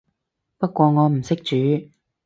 [0.57, 1.89] 不過我唔識煮